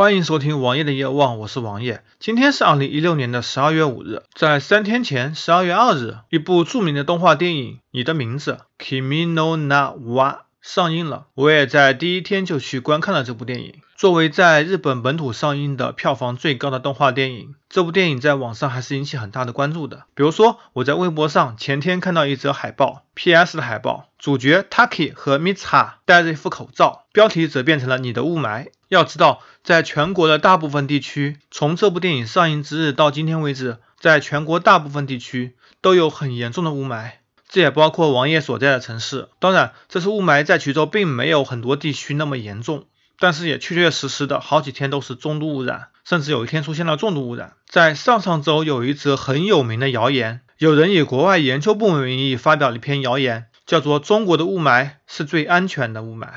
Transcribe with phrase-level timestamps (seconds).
[0.00, 2.02] 欢迎收听王爷的夜望，我是王爷。
[2.18, 11.26] 今天是二零一六年的十二月五日，在三天前，十二月二日，一部著名的动画电影《你的名字》（Kimi no Na wa） 上映了。
[11.34, 13.74] 我也在第一天就去观看了这部电影。
[13.96, 20.04] 作为在日本本土上映的票房最高的动画电影，这部电影在网上还是引起很大的关注的。
[20.14, 28.68] 比如说，我在微博上前天看到一则海报，PS 的海报，主角 Taki 和 Mitsuha 戴着一副口罩，标题则变成了“你的雾霾”。
[28.88, 37.10] 要知道，在全国的大部分地区，从这部电影上映之日到今天为止，在全国大部分地区都有很严重的雾霾，
[37.50, 39.28] 这也包括王爷所在的城市。
[39.40, 42.86] 当然，这次雾霾在衢州并没有很多地区那么严重。
[43.18, 47.52] 但是也确确实实的好几天都是中度污染，甚至有一天出现了重度污染。
[47.68, 56.28] 在上上周有一则很有名的谣言，有人以国外研究部门名义发表了一篇谣言，叫做“中国的雾霾是最安全的雾霾”，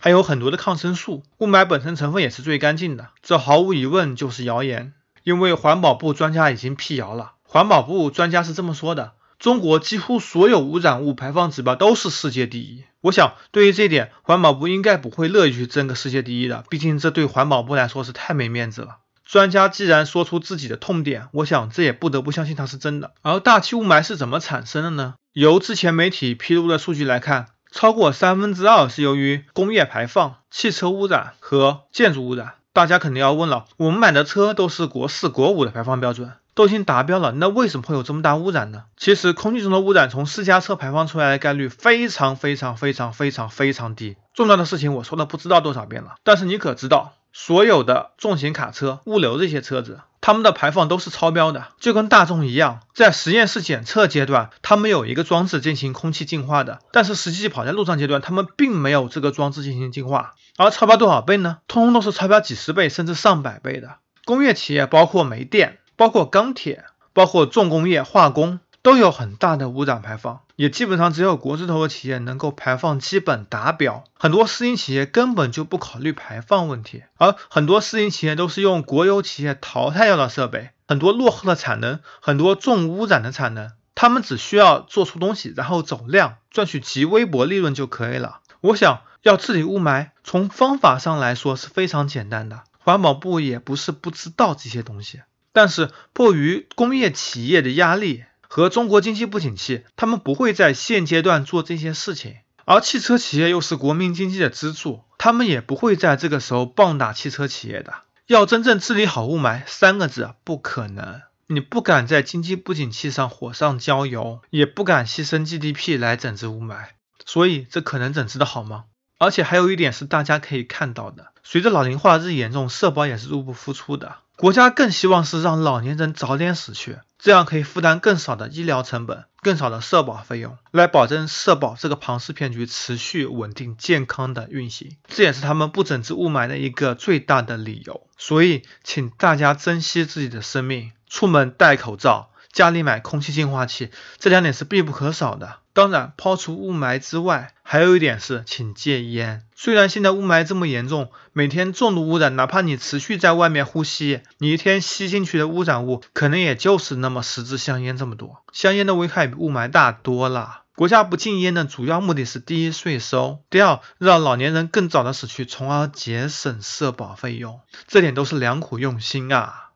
[0.00, 3.10] 还有很多的抗生素，雾霾本身成分也是最干净的。
[3.22, 7.34] 这毫无疑问就是谣言，因为环保部专家已经辟谣了。
[7.44, 9.12] 环保部专家是这么说的。
[9.42, 12.84] 中国几乎所有污染物排放指标都是世界第一。
[13.00, 18.98] 我想，对于这一点，环保部应该不会乐意去争个世界第一的，毕竟这对环保部来说是太没面子了。
[19.24, 23.14] 专家既然说出自己的痛点，我想这也不得不相信他是真的。
[23.22, 25.14] 而大气雾霾是怎么产生的呢？
[25.32, 32.54] 由之前媒体披露的数据来看，超过三分之二是由于工业排放、汽车污染和建筑污染。
[32.72, 36.30] 大家肯定要问了，我们买的车都是国四、国五的排放标准。
[36.54, 38.84] 都已经达标了，那为什么会有这么大污染呢？
[38.96, 44.16] 其实空气中的污染从私家车排放出来的概率非常非常非常非常非常低。
[44.34, 61.58] 重要的事情我说了不知道多少遍了，但是你可知道，所有的重型卡车、物流这些车子，他们的排放都是超标的，就跟大众一样，在实验室检测阶段，他们有一个装置进行空气净化的，但是实际跑在路上阶段，他们并没有这个装置进行净化，而超标多少倍呢？
[61.66, 63.96] 通通都是超标几十倍甚至上百倍的。
[64.24, 65.78] 工业企业包括煤电。
[65.96, 88.40] 包括钢铁，包括重工业、化工，都有很大的污染排放，也基本上只有国字头的企业能够排放基本达标，很多私营企业根本就不考虑排放问题，而很多私营企业都是用国有企业淘汰掉的设备，很多落后的产能，很多重污染的产能，他们只需要做出东西，然后走量，赚取极微薄利润就可以了。
[88.60, 95.20] 我想要治理雾霾，从方法上来说是非常简单的，环保部也不是不知道这些东西。
[95.52, 102.36] 但是迫于工业企业的压力和中国经济不景气，他们不会在现阶段做这些事情。
[102.64, 107.92] 而汽车企业又是国民经济的支柱，他们也不会在这个时候棒打汽车企业的。
[108.26, 111.22] 要真正治理好雾霾，三个字不可能。
[111.48, 116.86] 你不敢在经济不景气上火上浇油，也不敢牺牲 GDP 来整治雾霾，
[117.26, 118.84] 所以这可能整治的好吗？
[119.18, 124.16] 而且还有一点是大家可以看到的，随着老龄化日益严重，社保也是入不敷出的。
[124.36, 134.96] 国家更希望是让老年人早点死去，这样可以负担更少的医疗成本、更少的社保费用，来保证社保这个庞氏骗局持续稳定健康的运行。
[135.06, 138.08] 这也是他们不整治雾霾的一个最大的理由。
[138.16, 142.30] 所以，请大家珍惜自己的生命，出门戴口罩。
[142.52, 145.56] 家里买空气净化器，这两点是必不可少的。
[145.72, 149.42] 当然，抛除雾霾之外，还有一点是，请戒烟。
[149.56, 158.42] 虽然现在雾霾这么严重，每天重度污染，哪怕你持续在外面呼吸，你一天吸进去的污染物，可能也就是那么十支香烟这么多。
[158.52, 160.60] 香烟的危害比雾霾大多了。
[160.74, 167.60] 国家不禁烟的主要目的是：第一，税收；第二，让老年人更早的死去，从而节省社保费用。
[167.86, 169.70] 这点都是良苦用心啊。